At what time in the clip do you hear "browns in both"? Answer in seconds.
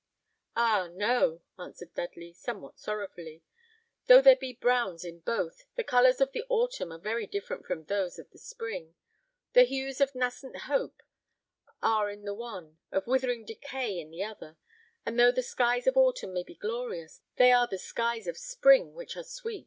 4.51-5.65